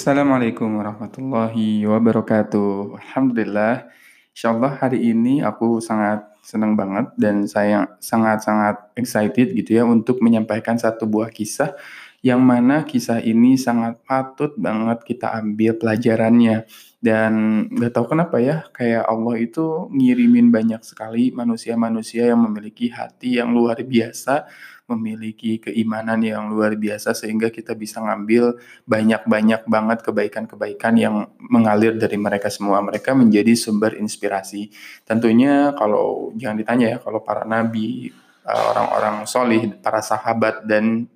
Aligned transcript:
Assalamualaikum 0.00 0.80
warahmatullahi 0.80 1.84
wabarakatuh. 1.84 2.96
Alhamdulillah, 3.04 3.84
insyaallah 4.32 4.80
hari 4.80 5.12
ini 5.12 5.44
aku 5.44 5.76
sangat 5.84 6.24
senang 6.40 6.72
banget 6.72 7.12
dan 7.20 7.44
saya 7.44 7.84
sangat-sangat 8.00 8.96
excited 8.96 9.52
gitu 9.52 9.76
ya 9.76 9.84
untuk 9.84 10.24
menyampaikan 10.24 10.80
satu 10.80 11.04
buah 11.04 11.28
kisah 11.28 11.76
yang 12.20 12.44
mana 12.44 12.84
kisah 12.84 13.24
ini 13.24 13.56
sangat 13.56 14.04
patut 14.04 14.52
banget 14.60 15.00
kita 15.08 15.32
ambil 15.40 15.80
pelajarannya. 15.80 16.68
Dan 17.00 17.64
nggak 17.72 17.96
tahu 17.96 18.12
kenapa 18.12 18.36
ya, 18.44 18.68
kayak 18.76 19.08
Allah 19.08 19.40
itu 19.40 19.88
ngirimin 19.88 20.52
banyak 20.52 20.84
sekali 20.84 21.32
manusia-manusia 21.32 22.28
yang 22.28 22.44
memiliki 22.44 22.92
hati 22.92 23.40
yang 23.40 23.56
luar 23.56 23.80
biasa, 23.80 24.44
memiliki 24.84 25.64
keimanan 25.64 26.20
yang 26.20 26.52
luar 26.52 26.76
biasa 26.76 27.16
sehingga 27.16 27.48
kita 27.48 27.72
bisa 27.72 28.04
ngambil 28.04 28.60
banyak-banyak 28.84 29.64
banget 29.64 29.98
kebaikan-kebaikan 30.04 30.94
yang 31.00 31.32
mengalir 31.40 31.96
dari 31.96 32.20
mereka 32.20 32.52
semua. 32.52 32.84
Mereka 32.84 33.16
menjadi 33.16 33.56
sumber 33.56 33.96
inspirasi. 33.96 34.68
Tentunya 35.08 35.72
kalau 35.72 36.36
jangan 36.36 36.60
ditanya 36.60 36.86
ya, 36.92 36.98
kalau 37.00 37.24
para 37.24 37.48
nabi, 37.48 38.12
eh, 38.44 38.64
orang-orang 38.76 39.24
solih, 39.24 39.72
para 39.80 40.04
sahabat 40.04 40.68
dan 40.68 41.08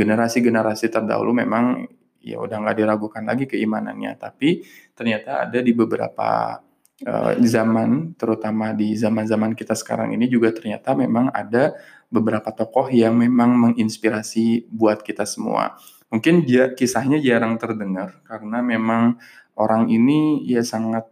generasi-generasi 0.00 0.88
terdahulu 0.88 1.36
memang 1.36 1.84
ya 2.24 2.40
udah 2.40 2.56
nggak 2.64 2.76
diragukan 2.80 3.24
lagi 3.24 3.44
keimanannya. 3.44 4.16
Tapi 4.16 4.64
ternyata 4.96 5.44
ada 5.44 5.60
di 5.60 5.72
beberapa 5.76 6.60
uh, 7.04 7.32
zaman, 7.40 8.16
terutama 8.16 8.72
di 8.72 8.96
zaman-zaman 8.96 9.52
kita 9.52 9.76
sekarang 9.76 10.16
ini 10.16 10.24
juga 10.24 10.56
ternyata 10.56 10.96
memang 10.96 11.28
ada 11.32 11.76
beberapa 12.08 12.48
tokoh 12.50 12.88
yang 12.88 13.16
memang 13.16 13.52
menginspirasi 13.70 14.72
buat 14.72 15.04
kita 15.04 15.28
semua. 15.28 15.76
Mungkin 16.10 16.42
dia 16.42 16.72
kisahnya 16.74 17.22
jarang 17.22 17.54
terdengar 17.60 18.18
karena 18.26 18.58
memang 18.64 19.20
orang 19.54 19.86
ini 19.86 20.42
ya 20.48 20.64
sangat 20.66 21.06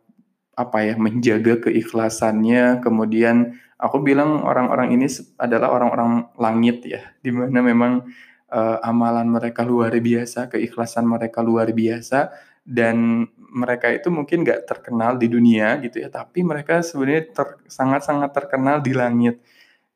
apa 0.59 0.83
ya 0.83 0.99
menjaga 0.99 1.71
keikhlasannya 1.71 2.83
kemudian 2.83 3.55
aku 3.79 4.03
bilang 4.03 4.43
orang-orang 4.43 4.91
ini 4.99 5.07
adalah 5.39 5.71
orang-orang 5.71 6.27
langit 6.35 6.83
ya 6.83 7.15
di 7.23 7.31
mana 7.31 7.63
memang 7.63 8.11
uh, 8.53 8.79
amalan 8.85 9.29
mereka 9.29 9.65
luar 9.65 9.93
biasa, 9.93 10.49
keikhlasan 10.53 11.05
mereka 11.05 11.45
luar 11.45 11.73
biasa, 11.73 12.33
dan 12.69 13.25
mereka 13.37 13.89
itu 13.89 14.13
mungkin 14.13 14.45
nggak 14.45 14.69
terkenal 14.69 15.17
di 15.17 15.29
dunia 15.33 15.81
gitu 15.81 16.05
ya, 16.05 16.13
tapi 16.13 16.45
mereka 16.45 16.85
sebenarnya 16.85 17.33
ter, 17.33 17.49
sangat-sangat 17.65 18.31
terkenal 18.33 18.85
di 18.85 18.93
langit. 18.93 19.41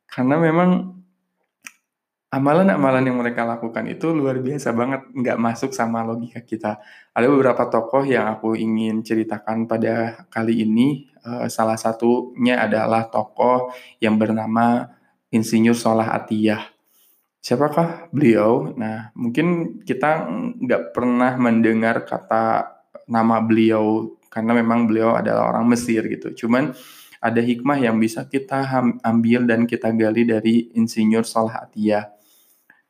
Karena 0.08 0.40
memang 0.40 1.00
amalan-amalan 2.32 3.04
yang 3.04 3.20
mereka 3.20 3.44
lakukan 3.44 3.84
itu 3.92 4.08
luar 4.16 4.40
biasa 4.40 4.72
banget, 4.72 5.04
nggak 5.12 5.36
masuk 5.36 5.76
sama 5.76 6.00
logika 6.00 6.40
kita. 6.40 6.80
Ada 7.12 7.28
beberapa 7.28 7.68
tokoh 7.68 8.08
yang 8.08 8.32
aku 8.32 8.56
ingin 8.56 9.04
ceritakan 9.04 9.68
pada 9.68 10.24
kali 10.32 10.64
ini. 10.64 11.12
Uh, 11.22 11.46
salah 11.52 11.76
satunya 11.76 12.58
adalah 12.58 13.06
tokoh 13.12 13.70
yang 14.00 14.16
bernama 14.16 14.90
Insinyur 15.28 15.76
Solah 15.76 16.08
Atiyah. 16.16 16.71
Siapakah 17.42 18.14
beliau? 18.14 18.70
Nah, 18.78 19.10
mungkin 19.18 19.78
kita 19.82 20.30
nggak 20.62 20.94
pernah 20.94 21.34
mendengar 21.34 22.06
kata 22.06 22.70
nama 23.10 23.42
beliau 23.42 24.14
karena 24.30 24.54
memang 24.62 24.86
beliau 24.86 25.18
adalah 25.18 25.50
orang 25.50 25.66
Mesir 25.74 26.06
gitu. 26.06 26.46
Cuman 26.46 26.70
ada 27.18 27.40
hikmah 27.42 27.82
yang 27.82 27.98
bisa 27.98 28.30
kita 28.30 28.62
ambil 29.02 29.42
dan 29.50 29.66
kita 29.66 29.90
gali 29.90 30.22
dari 30.22 30.70
Insinyur 30.78 31.26
Salah 31.26 31.66
Atiyah. 31.66 32.14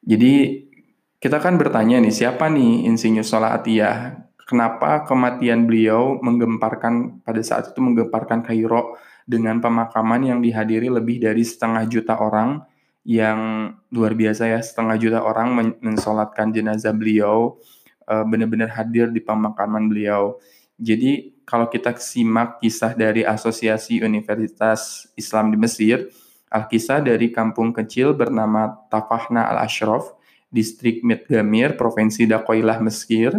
Jadi 0.05 0.33
kita 1.17 1.41
kan 1.41 1.57
bertanya 1.57 1.97
nih, 2.05 2.13
siapa 2.13 2.53
nih 2.53 2.85
Insinyur 2.93 3.25
Salah 3.25 3.57
Atiyah? 3.57 4.21
Kenapa 4.37 5.09
kematian 5.09 5.65
beliau 5.65 6.21
menggemparkan 6.21 7.25
pada 7.25 7.41
saat 7.41 7.73
itu 7.73 7.81
menggemparkan 7.81 8.45
Kairo 8.45 9.01
dengan 9.25 9.65
pemakaman 9.65 10.29
yang 10.29 10.39
dihadiri 10.45 10.93
lebih 10.93 11.25
dari 11.25 11.41
setengah 11.41 11.89
juta 11.89 12.21
orang 12.21 12.61
yang 13.03 13.73
luar 13.91 14.15
biasa 14.15 14.47
ya 14.47 14.61
setengah 14.63 14.95
juta 14.99 15.19
orang 15.27 15.75
mensolatkan 15.83 16.55
jenazah 16.55 16.95
beliau 16.95 17.59
uh, 18.07 18.23
benar-benar 18.23 18.71
hadir 18.71 19.11
di 19.11 19.19
pemakaman 19.19 19.91
beliau. 19.91 20.39
Jadi 20.79 21.43
kalau 21.43 21.67
kita 21.71 21.95
simak 21.99 22.63
kisah 22.63 22.95
dari 22.95 23.27
Asosiasi 23.27 24.03
Universitas 24.03 25.11
Islam 25.19 25.51
di 25.51 25.59
Mesir, 25.59 26.11
Al-Kisah 26.53 27.01
dari 27.01 27.33
kampung 27.33 27.73
kecil 27.73 28.13
bernama 28.13 28.71
Tafahna 28.93 29.49
Al-Ashraf, 29.51 30.13
distrik 30.53 31.01
Medgamir, 31.01 31.75
Provinsi 31.81 32.29
Dakoilah, 32.29 32.79
Mesir. 32.85 33.33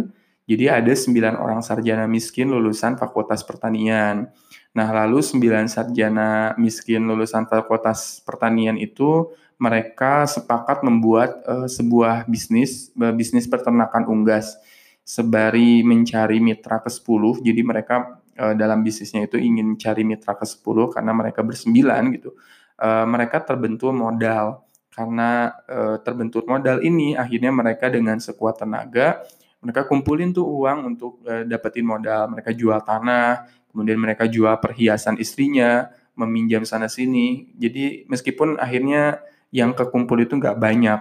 Jadi 0.44 0.68
ada 0.68 0.92
sembilan 0.92 1.40
orang 1.40 1.64
sarjana 1.64 2.04
miskin 2.04 2.52
lulusan 2.52 3.00
Fakultas 3.00 3.40
Pertanian. 3.46 4.28
Nah, 4.74 4.88
lalu 4.90 5.22
sembilan 5.22 5.70
sarjana 5.70 6.58
miskin 6.58 7.06
lulusan 7.06 7.46
Fakultas 7.46 8.20
Pertanian 8.26 8.76
itu 8.76 9.30
mereka 9.64 10.28
sepakat 10.28 10.84
membuat 10.84 11.40
uh, 11.48 11.64
sebuah 11.64 12.28
bisnis 12.28 12.92
uh, 13.00 13.16
bisnis 13.16 13.48
peternakan 13.48 14.04
unggas 14.04 14.60
sebari 15.04 15.80
mencari 15.80 16.40
mitra 16.40 16.84
ke-10 16.84 17.40
jadi 17.40 17.60
mereka 17.64 18.20
uh, 18.38 18.54
dalam 18.54 18.82
bisnisnya 18.82 19.26
itu 19.26 19.38
ingin 19.38 19.78
cari 19.78 20.02
mitra 20.02 20.34
ke-10 20.34 20.76
karena 20.94 21.12
mereka 21.14 21.40
bersembilan 21.40 22.02
gitu. 22.18 22.34
Uh, 22.74 23.06
mereka 23.06 23.42
terbentur 23.42 23.94
modal. 23.94 24.66
Karena 24.94 25.50
uh, 25.66 25.98
terbentur 26.06 26.46
modal 26.46 26.78
ini 26.78 27.18
akhirnya 27.18 27.50
mereka 27.50 27.90
dengan 27.90 28.22
sekuat 28.22 28.62
tenaga 28.62 29.26
mereka 29.58 29.88
kumpulin 29.90 30.30
tuh 30.30 30.46
uang 30.46 30.94
untuk 30.94 31.18
uh, 31.26 31.42
dapetin 31.42 31.82
modal. 31.82 32.30
Mereka 32.30 32.54
jual 32.54 32.78
tanah 32.84 33.48
kemudian 33.74 33.98
mereka 33.98 34.30
jual 34.30 34.54
perhiasan 34.62 35.18
istrinya 35.18 35.90
meminjam 36.14 36.62
sana 36.62 36.86
sini. 36.86 37.50
Jadi 37.58 38.06
meskipun 38.06 38.54
akhirnya 38.54 39.18
yang 39.54 39.70
kekumpul 39.70 40.18
itu 40.18 40.34
nggak 40.34 40.58
banyak, 40.58 40.98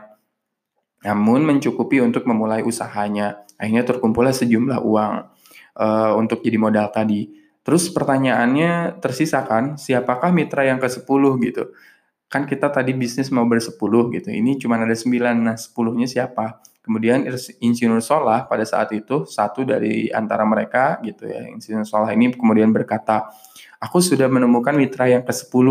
namun 1.02 1.41
mencukupi 1.41 1.97
untuk 2.06 2.30
memulai 2.30 2.62
usahanya. 2.62 3.41
Akhirnya 3.58 3.81
terkumpullah 3.81 4.30
sejumlah 4.30 4.86
uang 4.86 5.14
uh, 5.81 6.14
untuk 6.22 6.46
jadi 6.46 6.62
modal 6.62 6.94
tadi. 6.94 7.34
Terus 7.66 7.90
pertanyaannya 7.90 9.02
tersisa 9.02 9.42
kan, 9.47 9.80
siapakah 9.80 10.30
mitra 10.30 10.68
yang 10.68 10.78
ke-10 10.78 11.24
gitu? 11.50 11.74
Kan 12.30 12.46
kita 12.46 12.69
tadi 12.69 12.94
bisnis 12.94 13.34
mau 13.34 13.47
bersepuluh 13.47 14.13
gitu, 14.13 14.30
ini 14.30 14.59
cuma 14.59 14.78
ada 14.78 14.94
9, 14.94 15.08
nah 15.40 15.56
10-nya 15.56 16.06
siapa? 16.06 16.59
Kemudian 16.84 17.24
Insinyur 17.63 18.03
Solah 18.03 18.44
pada 18.44 18.68
saat 18.68 18.92
itu, 18.92 19.24
satu 19.24 19.63
dari 19.63 20.12
antara 20.12 20.44
mereka 20.44 21.00
gitu 21.00 21.24
ya, 21.31 21.47
Insinyur 21.47 21.88
Solah 21.88 22.12
ini 22.12 22.36
kemudian 22.36 22.75
berkata, 22.75 23.31
aku 23.80 24.03
sudah 24.03 24.28
menemukan 24.28 24.75
mitra 24.75 25.08
yang 25.08 25.24
ke-10. 25.24 25.68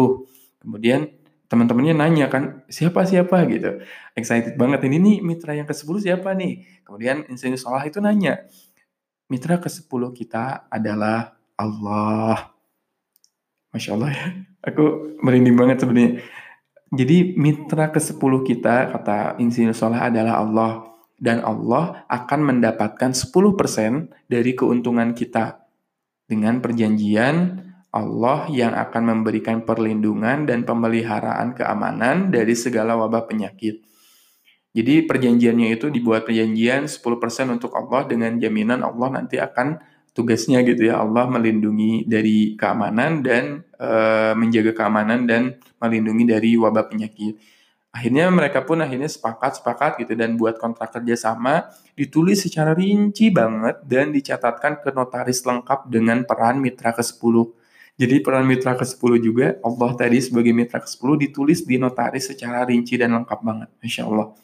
Kemudian 0.65 1.13
teman-temannya 1.53 1.93
nanya 1.93 2.27
kan 2.33 2.65
siapa 2.73 3.05
siapa? 3.05 3.45
gitu. 3.53 3.85
Excited 4.17 4.57
banget 4.57 4.89
ini 4.89 4.97
nih 4.97 5.17
mitra 5.21 5.53
yang 5.53 5.69
ke 5.69 5.77
10 5.77 6.01
siapa 6.01 6.33
nih? 6.33 6.65
Kemudian 6.89 7.29
insinyur 7.29 7.61
Salah 7.61 7.85
itu 7.85 8.01
nanya 8.01 8.49
mitra 9.33 9.57
ke 9.57 9.73
10 9.73 9.89
kita 10.13 10.69
adalah 10.73 11.37
Allah. 11.57 12.53
Masya 13.73 13.91
Allah 13.97 14.11
ya 14.13 14.27
aku 14.61 15.17
merinding 15.25 15.57
banget 15.57 15.81
sebenarnya. 15.81 16.21
Jadi 16.93 17.41
mitra 17.41 17.89
ke 17.89 18.01
10 18.01 18.21
kita 18.45 18.93
kata 18.93 19.41
insinyur 19.41 19.73
Salah 19.73 20.09
adalah 20.09 20.41
Allah. 20.41 20.73
Dan 21.23 21.39
Allah 21.47 22.03
akan 22.11 22.41
mendapatkan 22.51 23.15
10% 23.15 23.31
dari 24.27 24.59
keuntungan 24.59 25.15
kita 25.15 25.63
dengan 26.27 26.59
perjanjian 26.59 27.63
Allah 27.93 28.49
yang 28.49 28.73
akan 28.73 29.03
memberikan 29.05 29.69
perlindungan 29.69 30.49
dan 30.49 30.65
pemeliharaan 30.65 31.53
keamanan 31.53 32.33
dari 32.33 32.57
segala 32.57 32.97
wabah 32.97 33.29
penyakit. 33.29 33.85
Jadi 34.73 35.05
perjanjiannya 35.05 35.77
itu 35.77 35.93
dibuat 35.93 36.25
perjanjian 36.25 36.89
10% 36.89 37.05
untuk 37.53 37.77
Allah 37.77 38.09
dengan 38.09 38.33
jaminan 38.41 38.81
Allah 38.81 39.21
nanti 39.21 39.37
akan 39.37 39.77
tugasnya 40.17 40.65
gitu 40.65 40.89
ya 40.89 41.05
Allah 41.05 41.29
melindungi 41.29 42.09
dari 42.09 42.57
keamanan 42.57 43.21
dan 43.21 43.61
e, 43.77 43.91
menjaga 44.41 44.73
keamanan 44.73 45.29
dan 45.29 45.61
melindungi 45.77 46.25
dari 46.25 46.57
wabah 46.57 46.89
penyakit. 46.89 47.37
Akhirnya 47.93 48.33
mereka 48.33 48.65
pun 48.65 48.81
akhirnya 48.81 49.13
sepakat 49.13 49.61
sepakat 49.61 50.01
gitu 50.01 50.17
dan 50.17 50.41
buat 50.41 50.57
kontrak 50.57 50.97
kerjasama 50.97 51.69
ditulis 51.93 52.41
secara 52.41 52.73
rinci 52.73 53.29
banget 53.29 53.85
dan 53.85 54.09
dicatatkan 54.17 54.81
ke 54.81 54.97
notaris 54.97 55.45
lengkap 55.45 55.93
dengan 55.93 56.25
peran 56.25 56.57
mitra 56.65 56.97
ke-10 56.97 57.61
jadi 58.03 58.19
peran 58.19 58.43
mitra 58.43 58.75
ke-10 58.75 59.13
juga, 59.23 59.47
Allah 59.63 59.91
tadi 59.95 60.19
sebagai 60.19 60.51
mitra 60.51 60.83
ke-10 60.83 61.09
ditulis 61.23 61.63
di 61.63 61.79
notaris 61.79 62.27
secara 62.27 62.67
rinci 62.67 62.99
dan 62.99 63.15
lengkap 63.15 63.39
banget. 63.47 63.71
Masya 63.79 64.03
Allah. 64.11 64.35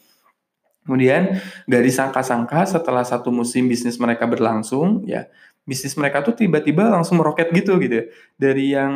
Kemudian 0.87 1.43
gak 1.66 1.82
disangka-sangka 1.82 2.70
setelah 2.70 3.02
satu 3.02 3.34
musim 3.34 3.66
bisnis 3.66 3.99
mereka 3.99 4.31
berlangsung, 4.31 5.02
ya 5.10 5.26
bisnis 5.68 5.92
mereka 6.00 6.24
tuh 6.24 6.32
tiba-tiba 6.32 6.88
langsung 6.88 7.20
meroket 7.20 7.52
gitu 7.52 7.76
gitu 7.76 8.00
ya. 8.00 8.04
Dari 8.40 8.72
yang 8.72 8.94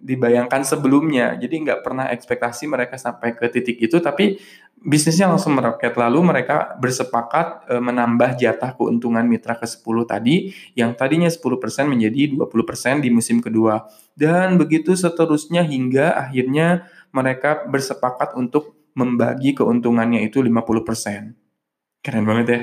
dibayangkan 0.00 0.66
sebelumnya. 0.66 1.36
Jadi 1.38 1.62
nggak 1.62 1.86
pernah 1.86 2.10
ekspektasi 2.10 2.66
mereka 2.66 2.96
sampai 2.98 3.36
ke 3.36 3.46
titik 3.52 3.78
itu, 3.78 4.00
tapi 4.02 4.40
bisnisnya 4.80 5.28
langsung 5.28 5.54
meroket. 5.54 5.94
Lalu 5.94 6.18
mereka 6.24 6.74
bersepakat 6.80 7.68
e, 7.68 7.74
menambah 7.78 8.40
jatah 8.40 8.74
keuntungan 8.74 9.22
mitra 9.28 9.54
ke-10 9.60 9.96
tadi, 10.08 10.50
yang 10.72 10.96
tadinya 10.96 11.28
10% 11.28 11.46
menjadi 11.86 12.32
20% 12.34 13.04
di 13.04 13.08
musim 13.12 13.38
kedua. 13.44 13.86
Dan 14.16 14.56
begitu 14.56 14.96
seterusnya 14.96 15.62
hingga 15.62 16.16
akhirnya 16.16 16.88
mereka 17.12 17.68
bersepakat 17.68 18.34
untuk 18.34 18.74
membagi 18.96 19.54
keuntungannya 19.54 20.26
itu 20.26 20.42
50%. 20.42 21.49
Keren 22.00 22.24
banget 22.24 22.46
ya. 22.48 22.60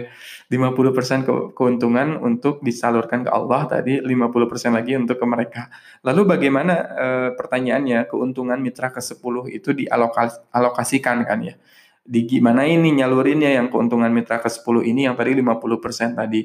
50% 0.49 1.27
ke 1.27 1.33
keuntungan 1.53 2.17
untuk 2.17 2.65
disalurkan 2.65 3.21
ke 3.21 3.29
Allah 3.29 3.69
tadi, 3.69 4.01
50% 4.01 4.73
lagi 4.73 4.97
untuk 4.97 5.21
ke 5.21 5.25
mereka. 5.29 5.69
Lalu 6.01 6.25
bagaimana 6.25 6.73
e, 6.73 7.07
pertanyaannya 7.37 8.09
keuntungan 8.09 8.57
mitra 8.57 8.89
ke-10 8.89 9.53
itu 9.53 9.69
dialokasikan 9.77 11.17
kan 11.27 11.39
ya? 11.45 11.53
Di 12.01 12.25
gimana 12.25 12.65
ini 12.65 12.95
nyalurinnya 12.97 13.53
yang 13.53 13.69
keuntungan 13.69 14.09
mitra 14.09 14.41
ke-10 14.41 14.89
ini 14.89 15.05
yang 15.05 15.13
tadi 15.13 15.37
50% 15.37 16.17
tadi. 16.17 16.41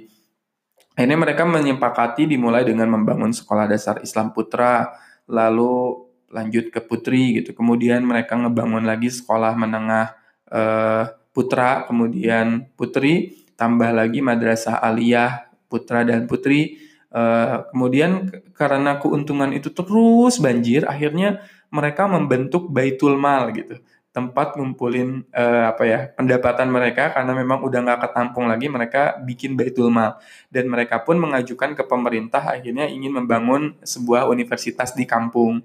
Ini 0.92 1.14
mereka 1.16 1.48
menyepakati 1.48 2.28
dimulai 2.28 2.68
dengan 2.68 2.92
membangun 2.92 3.32
sekolah 3.32 3.64
dasar 3.64 4.04
Islam 4.04 4.36
Putra, 4.36 4.92
lalu 5.24 6.04
lanjut 6.28 6.68
ke 6.68 6.84
Putri 6.84 7.40
gitu. 7.40 7.56
Kemudian 7.56 8.04
mereka 8.04 8.36
ngebangun 8.36 8.84
lagi 8.84 9.08
sekolah 9.08 9.56
menengah 9.56 10.12
eh, 10.52 11.04
putra, 11.32 11.88
kemudian 11.88 12.68
putri, 12.76 13.42
tambah 13.56 13.90
lagi 13.90 14.20
madrasah 14.20 14.78
aliyah 14.78 15.48
putra 15.66 16.04
dan 16.04 16.28
putri. 16.28 16.78
Uh, 17.12 17.68
kemudian 17.72 18.32
karena 18.56 18.96
keuntungan 18.96 19.52
itu 19.52 19.68
terus 19.68 20.40
banjir, 20.40 20.88
akhirnya 20.88 21.44
mereka 21.68 22.08
membentuk 22.08 22.72
baitul 22.72 23.20
mal 23.20 23.52
gitu, 23.52 23.76
tempat 24.16 24.56
ngumpulin 24.56 25.20
uh, 25.32 25.72
apa 25.72 25.84
ya 25.84 26.00
pendapatan 26.16 26.72
mereka 26.72 27.12
karena 27.12 27.36
memang 27.36 27.60
udah 27.64 27.80
nggak 27.84 28.00
ketampung 28.08 28.48
lagi, 28.48 28.72
mereka 28.72 29.20
bikin 29.20 29.60
baitul 29.60 29.92
mal. 29.92 30.16
Dan 30.48 30.72
mereka 30.72 31.04
pun 31.04 31.20
mengajukan 31.20 31.76
ke 31.76 31.84
pemerintah 31.84 32.40
akhirnya 32.48 32.88
ingin 32.88 33.12
membangun 33.12 33.76
sebuah 33.84 34.24
universitas 34.28 34.96
di 34.96 35.04
kampung 35.04 35.60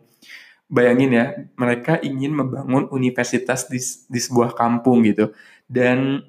bayangin 0.67 1.11
ya, 1.15 1.25
mereka 1.55 1.99
ingin 2.03 2.35
membangun 2.35 2.91
universitas 2.91 3.67
di, 3.71 3.79
di 4.11 4.19
sebuah 4.19 4.53
kampung 4.53 5.03
gitu. 5.07 5.31
Dan 5.67 6.23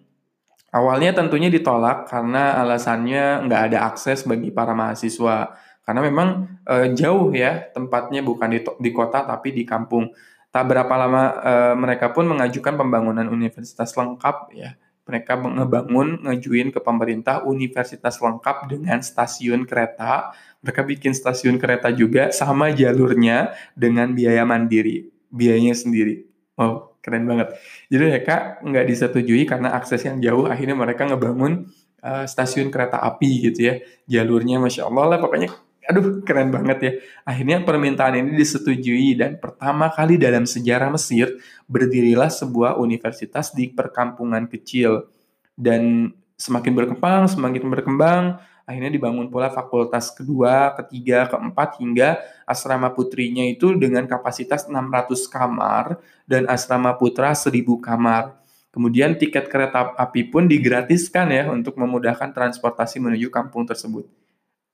awalnya 0.70 1.14
tentunya 1.18 1.50
ditolak 1.50 2.06
karena 2.06 2.58
alasannya 2.62 3.46
nggak 3.46 3.62
ada 3.72 3.78
akses 3.90 4.22
bagi 4.24 4.54
para 4.54 4.74
mahasiswa. 4.74 5.58
Karena 5.82 6.00
memang 6.04 6.28
e, 6.68 6.94
jauh 6.94 7.34
ya 7.34 7.70
tempatnya 7.72 8.20
bukan 8.20 8.48
di, 8.52 8.60
di 8.62 8.90
kota 8.94 9.26
tapi 9.26 9.54
di 9.54 9.66
kampung. 9.66 10.10
Tak 10.48 10.64
berapa 10.64 10.94
lama 10.96 11.22
e, 11.38 11.52
mereka 11.76 12.14
pun 12.14 12.28
mengajukan 12.30 12.74
pembangunan 12.78 13.26
universitas 13.28 13.90
lengkap 13.96 14.36
ya 14.54 14.78
mereka 15.08 15.40
ngebangun, 15.40 16.20
ngejuin 16.28 16.68
ke 16.68 16.84
pemerintah 16.84 17.42
universitas 17.48 18.20
lengkap 18.20 18.68
dengan 18.68 19.00
stasiun 19.00 19.64
kereta. 19.64 20.36
Mereka 20.60 20.84
bikin 20.84 21.16
stasiun 21.16 21.56
kereta 21.56 21.88
juga 21.88 22.28
sama 22.28 22.68
jalurnya 22.68 23.56
dengan 23.72 24.12
biaya 24.12 24.44
mandiri, 24.44 25.08
biayanya 25.32 25.72
sendiri. 25.72 26.28
Wow, 26.60 27.00
keren 27.00 27.24
banget. 27.24 27.56
Jadi 27.88 28.02
mereka 28.04 28.36
nggak 28.60 28.84
disetujui 28.84 29.48
karena 29.48 29.72
akses 29.72 30.04
yang 30.04 30.20
jauh, 30.20 30.44
akhirnya 30.44 30.76
mereka 30.76 31.08
ngebangun 31.08 31.72
uh, 32.04 32.28
stasiun 32.28 32.68
kereta 32.68 33.00
api 33.00 33.48
gitu 33.48 33.60
ya. 33.64 33.74
Jalurnya 34.04 34.60
Masya 34.60 34.92
Allah 34.92 35.16
lah, 35.16 35.18
pokoknya 35.24 35.48
aduh 35.88 36.20
keren 36.20 36.52
banget 36.52 36.78
ya. 36.84 36.92
Akhirnya 37.24 37.64
permintaan 37.64 38.20
ini 38.20 38.36
disetujui 38.36 39.16
dan 39.16 39.40
pertama 39.40 39.88
kali 39.88 40.20
dalam 40.20 40.44
sejarah 40.44 40.92
Mesir 40.92 41.40
berdirilah 41.64 42.28
sebuah 42.28 42.76
universitas 42.76 43.56
di 43.56 43.72
perkampungan 43.72 44.44
kecil 44.52 45.08
dan 45.56 46.12
semakin 46.36 46.72
berkembang, 46.76 47.26
semakin 47.26 47.64
berkembang, 47.72 48.38
akhirnya 48.68 48.92
dibangun 48.92 49.32
pula 49.32 49.48
fakultas 49.48 50.12
kedua, 50.12 50.76
ketiga, 50.84 51.24
keempat 51.26 51.80
hingga 51.80 52.20
asrama 52.44 52.92
putrinya 52.92 53.42
itu 53.48 53.72
dengan 53.74 54.04
kapasitas 54.04 54.68
600 54.68 55.24
kamar 55.26 55.98
dan 56.28 56.44
asrama 56.46 56.92
putra 57.00 57.32
1000 57.32 57.64
kamar. 57.80 58.36
Kemudian 58.68 59.16
tiket 59.16 59.48
kereta 59.48 59.96
api 59.96 60.28
pun 60.28 60.44
digratiskan 60.44 61.32
ya 61.32 61.48
untuk 61.48 61.80
memudahkan 61.80 62.30
transportasi 62.30 63.00
menuju 63.00 63.32
kampung 63.32 63.64
tersebut. 63.64 64.27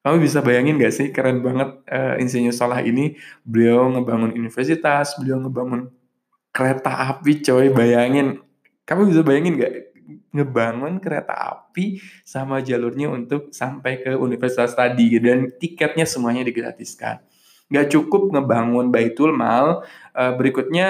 Kamu 0.05 0.21
bisa 0.21 0.45
bayangin 0.45 0.77
gak 0.77 0.93
sih 0.93 1.09
keren 1.17 1.41
banget 1.41 1.81
uh, 1.89 2.21
Insinyur 2.21 2.53
Salah 2.53 2.85
ini 2.85 3.17
beliau 3.41 3.89
ngebangun 3.89 4.37
universitas, 4.37 5.17
beliau 5.17 5.41
ngebangun 5.41 5.89
kereta 6.53 7.09
api 7.09 7.41
coy 7.41 7.73
bayangin. 7.73 8.37
Kamu 8.85 9.09
bisa 9.09 9.25
bayangin 9.25 9.57
gak 9.57 9.73
ngebangun 10.29 11.01
kereta 11.01 11.33
api 11.33 12.05
sama 12.21 12.61
jalurnya 12.61 13.09
untuk 13.09 13.49
sampai 13.49 14.05
ke 14.05 14.13
universitas 14.13 14.77
tadi 14.77 15.17
dan 15.17 15.49
tiketnya 15.57 16.05
semuanya 16.05 16.45
digratiskan. 16.45 17.25
Gak 17.73 17.89
cukup 17.89 18.29
ngebangun 18.29 18.93
Baitul 18.93 19.33
Mal, 19.33 19.89
uh, 20.13 20.33
berikutnya 20.37 20.89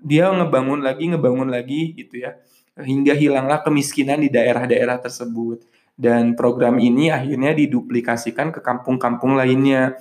dia 0.00 0.32
ngebangun 0.32 0.80
lagi, 0.80 1.12
ngebangun 1.12 1.52
lagi 1.52 1.92
gitu 1.92 2.24
ya. 2.24 2.40
Hingga 2.72 3.12
hilanglah 3.12 3.60
kemiskinan 3.60 4.24
di 4.24 4.32
daerah-daerah 4.32 4.96
tersebut 4.96 5.75
dan 5.96 6.36
program 6.36 6.76
ini 6.76 7.08
akhirnya 7.08 7.56
diduplikasikan 7.56 8.52
ke 8.52 8.60
kampung-kampung 8.60 9.34
lainnya 9.34 9.96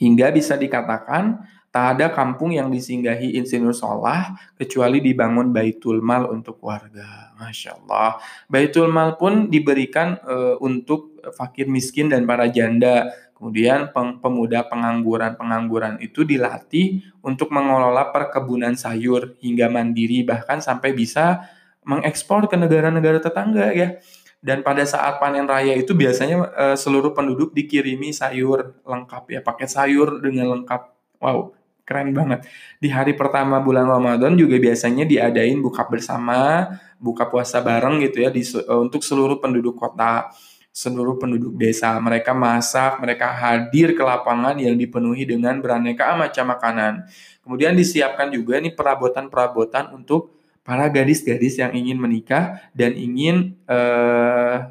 hingga 0.00 0.32
bisa 0.32 0.56
dikatakan 0.56 1.44
tak 1.74 1.98
ada 1.98 2.06
kampung 2.14 2.54
yang 2.54 2.70
disinggahi 2.70 3.34
Insinyur 3.34 3.74
Solah 3.74 4.30
kecuali 4.54 5.02
dibangun 5.02 5.50
Baitul 5.50 5.98
Mal 5.98 6.22
untuk 6.30 6.62
warga. 6.62 7.34
Masya 7.34 7.82
Allah. 7.82 8.22
Baitul 8.46 8.94
Mal 8.94 9.18
pun 9.18 9.50
diberikan 9.50 10.14
e, 10.22 10.54
untuk 10.62 11.18
fakir 11.34 11.66
miskin 11.66 12.14
dan 12.14 12.30
para 12.30 12.46
janda. 12.46 13.10
Kemudian 13.34 13.90
pemuda 14.22 14.62
pengangguran-pengangguran 14.70 15.98
itu 15.98 16.22
dilatih 16.22 17.02
untuk 17.26 17.50
mengelola 17.50 18.14
perkebunan 18.14 18.78
sayur 18.78 19.34
hingga 19.42 19.66
mandiri 19.66 20.22
bahkan 20.22 20.62
sampai 20.62 20.94
bisa 20.94 21.42
mengekspor 21.82 22.46
ke 22.46 22.54
negara-negara 22.54 23.18
tetangga 23.18 23.74
ya. 23.74 23.98
Dan 24.44 24.60
pada 24.60 24.84
saat 24.84 25.16
panen 25.16 25.48
raya 25.48 25.72
itu 25.72 25.96
biasanya 25.96 26.36
uh, 26.52 26.76
seluruh 26.76 27.16
penduduk 27.16 27.56
dikirimi 27.56 28.12
sayur 28.12 28.76
lengkap 28.84 29.24
ya, 29.32 29.40
paket 29.40 29.72
sayur 29.72 30.20
dengan 30.20 30.52
lengkap. 30.52 30.92
Wow, 31.16 31.56
keren 31.88 32.12
banget. 32.12 32.44
Di 32.76 32.92
hari 32.92 33.16
pertama 33.16 33.64
bulan 33.64 33.88
Ramadan 33.88 34.36
juga 34.36 34.60
biasanya 34.60 35.08
diadain 35.08 35.56
buka 35.64 35.88
bersama, 35.88 36.68
buka 37.00 37.24
puasa 37.24 37.64
bareng 37.64 38.04
gitu 38.04 38.20
ya 38.20 38.28
di, 38.28 38.44
uh, 38.44 38.84
untuk 38.84 39.00
seluruh 39.00 39.40
penduduk 39.40 39.80
kota, 39.80 40.28
seluruh 40.68 41.16
penduduk 41.16 41.56
desa. 41.56 41.96
Mereka 41.96 42.36
masak, 42.36 43.00
mereka 43.00 43.32
hadir 43.32 43.96
ke 43.96 44.04
lapangan 44.04 44.60
yang 44.60 44.76
dipenuhi 44.76 45.24
dengan 45.24 45.56
beraneka 45.64 46.20
macam 46.20 46.52
makanan. 46.52 47.08
Kemudian 47.40 47.72
disiapkan 47.72 48.28
juga 48.28 48.60
nih 48.60 48.76
perabotan-perabotan 48.76 49.96
untuk 49.96 50.43
para 50.64 50.88
gadis-gadis 50.88 51.60
yang 51.60 51.76
ingin 51.76 52.00
menikah 52.00 52.58
dan 52.72 52.96
ingin 52.96 53.60
uh, 53.68 54.64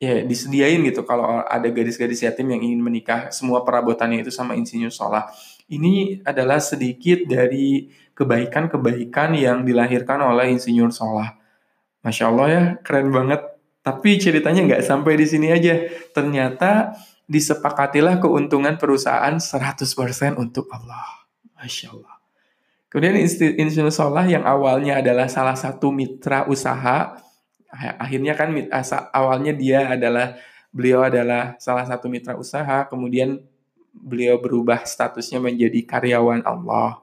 ya 0.00 0.24
disediain 0.24 0.80
gitu 0.84 1.04
kalau 1.04 1.44
ada 1.44 1.68
gadis-gadis 1.68 2.24
yatim 2.24 2.50
yang 2.50 2.64
ingin 2.64 2.80
menikah 2.80 3.28
semua 3.30 3.62
perabotannya 3.62 4.24
itu 4.24 4.32
sama 4.32 4.56
insinyur 4.56 4.90
Solah. 4.90 5.28
Ini 5.68 6.24
adalah 6.24 6.60
sedikit 6.60 7.24
dari 7.24 7.88
kebaikan-kebaikan 8.16 9.36
yang 9.36 9.62
dilahirkan 9.64 10.20
oleh 10.24 10.52
insinyur 10.52 10.92
Solah. 10.92 11.36
Masya 12.04 12.24
Allah 12.28 12.46
ya, 12.48 12.62
keren 12.84 13.08
banget. 13.12 13.40
Tapi 13.84 14.16
ceritanya 14.16 14.64
nggak 14.64 14.84
sampai 14.84 15.16
di 15.16 15.26
sini 15.28 15.52
aja. 15.52 15.76
Ternyata 16.12 16.96
disepakatilah 17.24 18.20
keuntungan 18.20 18.76
perusahaan 18.76 19.36
100% 19.36 20.36
untuk 20.36 20.68
Allah. 20.72 21.28
Masya 21.56 21.92
Allah. 21.96 22.13
Kemudian 22.94 23.18
Insinyur 23.58 23.90
Solah 23.90 24.22
yang 24.22 24.46
awalnya 24.46 25.02
adalah 25.02 25.26
salah 25.26 25.58
satu 25.58 25.90
mitra 25.90 26.46
usaha, 26.46 27.18
akhirnya 27.98 28.38
kan 28.38 28.54
awalnya 29.10 29.50
dia 29.50 29.90
adalah 29.90 30.38
beliau 30.70 31.02
adalah 31.02 31.58
salah 31.58 31.82
satu 31.90 32.06
mitra 32.06 32.38
usaha, 32.38 32.86
kemudian 32.86 33.42
beliau 33.90 34.38
berubah 34.38 34.86
statusnya 34.86 35.42
menjadi 35.42 35.82
karyawan 35.82 36.46
Allah. 36.46 37.02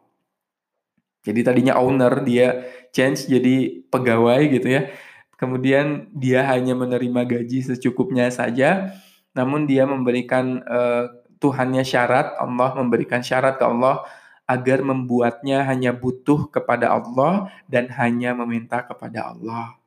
Jadi 1.28 1.44
tadinya 1.44 1.76
owner, 1.76 2.24
dia 2.24 2.72
change 2.96 3.28
jadi 3.28 3.84
pegawai 3.92 4.48
gitu 4.48 4.72
ya. 4.72 4.96
Kemudian 5.36 6.08
dia 6.16 6.48
hanya 6.48 6.72
menerima 6.72 7.28
gaji 7.28 7.68
secukupnya 7.68 8.32
saja, 8.32 8.96
namun 9.36 9.68
dia 9.68 9.84
memberikan 9.84 10.64
uh, 10.64 11.12
Tuhannya 11.44 11.84
syarat, 11.84 12.40
Allah 12.40 12.80
memberikan 12.80 13.20
syarat 13.20 13.60
ke 13.60 13.66
Allah 13.68 14.08
agar 14.52 14.84
membuatnya 14.84 15.64
hanya 15.64 15.96
butuh 15.96 16.52
kepada 16.52 16.92
Allah 16.92 17.48
dan 17.72 17.88
hanya 17.96 18.36
meminta 18.36 18.84
kepada 18.84 19.32
Allah. 19.32 19.80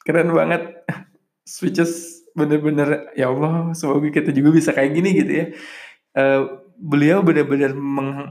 Keren 0.00 0.32
banget. 0.32 0.80
Switches 1.52 2.24
bener-bener 2.32 3.12
ya 3.12 3.28
Allah 3.28 3.76
semoga 3.76 4.08
kita 4.08 4.32
juga 4.32 4.56
bisa 4.56 4.72
kayak 4.72 4.92
gini 4.96 5.10
gitu 5.20 5.32
ya. 5.32 5.46
Uh, 6.12 6.42
beliau 6.78 7.20
benar-benar 7.20 7.76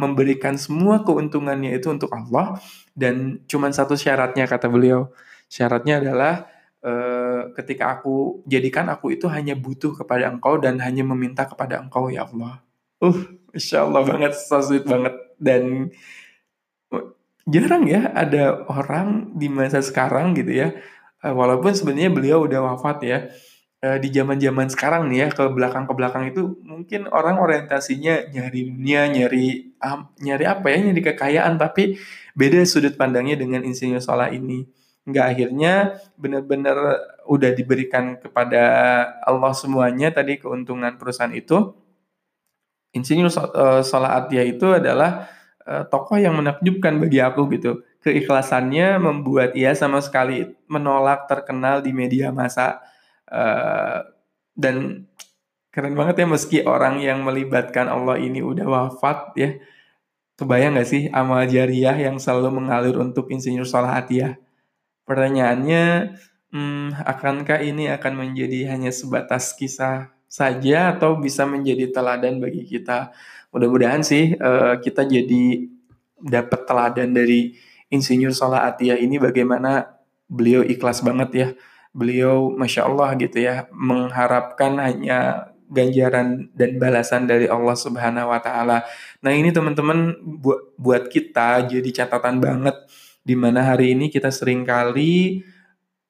memberikan 0.02 0.58
semua 0.58 1.06
keuntungannya 1.06 1.78
itu 1.78 1.88
untuk 1.94 2.10
Allah 2.12 2.58
dan 2.98 3.44
cuma 3.46 3.70
satu 3.70 3.94
syaratnya 3.94 4.50
kata 4.50 4.66
beliau. 4.72 5.14
Syaratnya 5.52 6.02
adalah 6.02 6.50
uh, 6.82 7.54
ketika 7.62 8.00
aku 8.00 8.42
jadikan 8.50 8.90
aku 8.90 9.14
itu 9.14 9.30
hanya 9.30 9.54
butuh 9.54 9.94
kepada 9.94 10.32
engkau 10.32 10.58
dan 10.58 10.82
hanya 10.82 11.06
meminta 11.06 11.46
kepada 11.46 11.84
engkau 11.84 12.10
ya 12.10 12.26
Allah. 12.26 12.64
Uh, 13.04 13.18
insya 13.54 13.86
Allah 13.86 14.02
banget, 14.08 14.34
so 14.34 14.58
sweet 14.64 14.88
banget 14.88 15.14
dan 15.42 15.90
jarang 17.50 17.90
ya 17.90 18.14
ada 18.14 18.70
orang 18.70 19.34
di 19.34 19.50
masa 19.50 19.82
sekarang 19.82 20.38
gitu 20.38 20.54
ya 20.54 20.78
uh, 21.26 21.34
walaupun 21.34 21.74
sebenarnya 21.74 22.14
beliau 22.14 22.46
udah 22.46 22.62
wafat 22.74 22.98
ya 23.02 23.18
uh, 23.82 23.98
di 23.98 24.14
zaman-zaman 24.14 24.70
sekarang 24.70 25.10
nih 25.10 25.26
ya 25.26 25.28
ke 25.34 25.44
belakang 25.50 25.90
ke 25.90 25.94
belakang 25.98 26.24
itu 26.30 26.62
mungkin 26.62 27.10
orang 27.10 27.42
orientasinya 27.42 28.30
nyari 28.30 28.70
dunia 28.70 29.10
nyari 29.10 29.74
nyari 30.22 30.46
apa 30.46 30.66
ya 30.70 30.78
nyari 30.86 31.02
kekayaan 31.02 31.58
tapi 31.58 31.98
beda 32.38 32.64
sudut 32.64 32.96
pandangnya 32.96 33.36
dengan 33.36 33.66
insinyur 33.66 34.00
Salah 34.00 34.32
ini. 34.32 34.68
Nggak 35.02 35.26
akhirnya 35.34 35.74
benar-benar 36.14 36.78
udah 37.26 37.52
diberikan 37.58 38.22
kepada 38.22 38.64
Allah 39.26 39.54
semuanya 39.58 40.14
tadi 40.14 40.38
keuntungan 40.38 40.94
perusahaan 41.02 41.34
itu 41.34 41.74
insinyur 42.92 43.32
uh, 43.32 43.82
Salah 43.84 44.20
Atia 44.20 44.44
itu 44.44 44.68
adalah 44.72 45.28
uh, 45.64 45.84
tokoh 45.88 46.20
yang 46.20 46.36
menakjubkan 46.38 47.00
bagi 47.00 47.20
aku 47.24 47.48
gitu. 47.56 47.84
Keikhlasannya 48.02 48.98
membuat 48.98 49.54
ia 49.54 49.72
sama 49.78 50.02
sekali 50.02 50.52
menolak 50.66 51.30
terkenal 51.30 51.86
di 51.86 51.94
media 51.94 52.34
massa 52.34 52.82
uh, 53.30 54.04
dan 54.58 55.06
keren 55.72 55.96
banget 55.96 56.26
ya 56.26 56.28
meski 56.28 56.58
orang 56.68 57.00
yang 57.00 57.24
melibatkan 57.24 57.88
Allah 57.88 58.20
ini 58.20 58.44
udah 58.44 58.68
wafat 58.68 59.20
ya. 59.40 59.50
Kebayang 60.36 60.74
gak 60.74 60.90
sih 60.90 61.06
amal 61.14 61.46
jariah 61.46 61.94
yang 61.94 62.18
selalu 62.18 62.50
mengalir 62.58 62.98
untuk 62.98 63.30
insinyur 63.30 63.62
Salah 63.62 64.02
Atiyah? 64.02 64.42
Pertanyaannya, 65.06 66.18
hmm, 66.50 66.98
akankah 67.06 67.62
ini 67.62 67.94
akan 67.94 68.14
menjadi 68.18 68.74
hanya 68.74 68.90
sebatas 68.90 69.54
kisah 69.54 70.10
saja 70.32 70.96
atau 70.96 71.20
bisa 71.20 71.44
menjadi 71.44 71.92
teladan 71.92 72.40
bagi 72.40 72.64
kita 72.64 73.12
mudah-mudahan 73.52 74.00
sih 74.00 74.40
uh, 74.40 74.80
kita 74.80 75.04
jadi 75.04 75.68
dapat 76.24 76.64
teladan 76.64 77.12
dari 77.12 77.60
Insinyur 77.92 78.32
Salah 78.32 78.72
Atia 78.72 78.96
ini 78.96 79.20
bagaimana 79.20 80.00
beliau 80.32 80.64
ikhlas 80.64 81.04
banget 81.04 81.30
ya. 81.36 81.48
Beliau 81.92 82.56
Masya 82.56 82.88
Allah 82.88 83.20
gitu 83.20 83.44
ya, 83.44 83.68
mengharapkan 83.76 84.80
hanya 84.80 85.52
ganjaran 85.68 86.48
dan 86.56 86.80
balasan 86.80 87.28
dari 87.28 87.52
Allah 87.52 87.76
Subhanahu 87.76 88.32
wa 88.32 88.40
taala. 88.40 88.88
Nah, 89.20 89.32
ini 89.36 89.52
teman-teman 89.52 90.16
buat 90.40 90.72
buat 90.80 91.04
kita 91.12 91.68
jadi 91.68 91.90
catatan 91.92 92.40
banget 92.40 92.76
di 93.28 93.36
mana 93.36 93.68
hari 93.68 93.92
ini 93.92 94.08
kita 94.08 94.32
sering 94.32 94.64
kali 94.64 95.44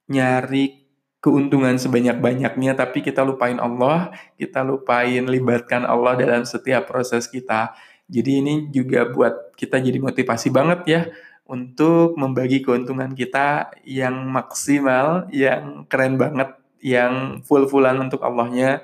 nyari 0.05 0.80
keuntungan 1.21 1.77
sebanyak-banyaknya 1.77 2.73
tapi 2.73 3.05
kita 3.05 3.21
lupain 3.21 3.61
Allah, 3.61 4.09
kita 4.41 4.65
lupain 4.65 5.21
libatkan 5.29 5.85
Allah 5.85 6.17
dalam 6.17 6.43
setiap 6.43 6.89
proses 6.89 7.29
kita. 7.29 7.77
Jadi 8.09 8.41
ini 8.43 8.53
juga 8.73 9.07
buat 9.07 9.53
kita 9.55 9.79
jadi 9.79 10.01
motivasi 10.01 10.49
banget 10.51 10.81
ya 10.89 11.01
untuk 11.45 12.17
membagi 12.17 12.65
keuntungan 12.65 13.13
kita 13.13 13.71
yang 13.85 14.27
maksimal, 14.33 15.29
yang 15.29 15.85
keren 15.85 16.17
banget, 16.17 16.57
yang 16.81 17.45
full-fullan 17.45 18.01
untuk 18.01 18.25
Allahnya, 18.25 18.81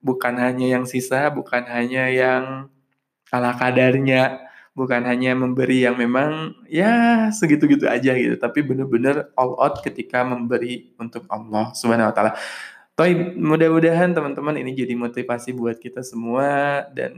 bukan 0.00 0.40
hanya 0.40 0.80
yang 0.80 0.88
sisa, 0.88 1.28
bukan 1.30 1.68
hanya 1.68 2.08
yang 2.08 2.72
ala 3.28 3.52
kadarnya, 3.52 4.40
bukan 4.74 5.06
hanya 5.06 5.38
memberi 5.38 5.86
yang 5.86 5.94
memang 5.94 6.52
ya 6.66 7.30
segitu-gitu 7.30 7.86
aja 7.86 8.10
gitu, 8.18 8.34
tapi 8.34 8.60
benar-benar 8.66 9.30
all 9.38 9.54
out 9.56 9.78
ketika 9.86 10.26
memberi 10.26 10.90
untuk 10.98 11.24
Allah 11.30 11.70
Subhanahu 11.72 12.10
wa 12.10 12.14
taala. 12.14 12.32
Mudah-mudahan 13.38 14.14
teman-teman 14.14 14.58
ini 14.58 14.74
jadi 14.74 14.94
motivasi 14.98 15.54
buat 15.54 15.78
kita 15.78 16.02
semua 16.02 16.82
dan 16.90 17.14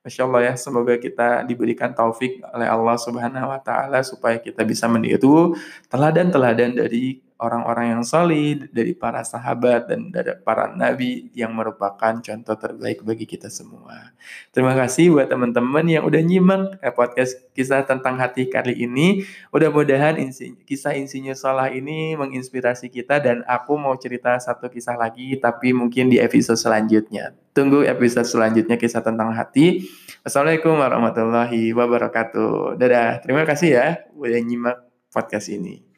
Masya 0.00 0.24
Allah 0.24 0.40
ya, 0.48 0.54
semoga 0.56 0.96
kita 0.96 1.44
diberikan 1.44 1.92
taufik 1.92 2.40
oleh 2.40 2.64
Allah 2.64 2.96
Subhanahu 2.96 3.52
wa 3.52 3.60
taala 3.60 4.00
supaya 4.00 4.40
kita 4.40 4.64
bisa 4.64 4.88
meniru 4.88 5.52
teladan-teladan 5.92 6.72
dari 6.72 7.20
orang-orang 7.40 7.96
yang 7.96 8.02
solid, 8.04 8.68
dari 8.70 8.92
para 8.92 9.24
sahabat 9.24 9.88
dan 9.88 10.12
dari 10.12 10.36
para 10.44 10.70
nabi 10.76 11.32
yang 11.32 11.56
merupakan 11.56 12.20
contoh 12.20 12.56
terbaik 12.60 13.00
bagi 13.00 13.24
kita 13.24 13.48
semua. 13.48 14.12
Terima 14.52 14.76
kasih 14.76 15.16
buat 15.16 15.32
teman-teman 15.32 15.88
yang 15.88 16.04
udah 16.04 16.20
nyimak 16.20 16.76
eh, 16.84 16.92
podcast 16.92 17.40
kisah 17.56 17.82
tentang 17.88 18.20
hati 18.20 18.46
kali 18.52 18.76
ini. 18.84 19.24
Mudah-mudahan 19.50 20.20
kisah 20.68 20.94
insinyur 20.94 21.34
Salah 21.34 21.72
ini 21.72 22.14
menginspirasi 22.20 22.92
kita 22.92 23.16
dan 23.18 23.40
aku 23.48 23.80
mau 23.80 23.96
cerita 23.96 24.36
satu 24.36 24.68
kisah 24.68 25.00
lagi 25.00 25.40
tapi 25.40 25.72
mungkin 25.72 26.12
di 26.12 26.20
episode 26.20 26.60
selanjutnya. 26.60 27.32
Tunggu 27.56 27.82
episode 27.82 28.28
selanjutnya 28.28 28.76
kisah 28.76 29.02
tentang 29.02 29.32
hati. 29.32 29.88
Assalamualaikum 30.22 30.76
warahmatullahi 30.76 31.72
wabarakatuh. 31.72 32.76
Dadah. 32.76 33.24
Terima 33.24 33.42
kasih 33.48 33.68
ya 33.74 33.86
udah 34.14 34.40
nyimak 34.44 34.76
podcast 35.10 35.50
ini. 35.50 35.89